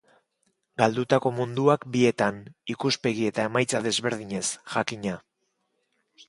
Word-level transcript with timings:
Galdutako 0.81 1.31
munduak 1.39 1.85
bietan, 1.95 2.39
ikuspegi 2.75 3.29
eta 3.33 3.45
emaitza 3.51 3.83
desberdinez, 3.89 4.43
jakina. 4.75 5.15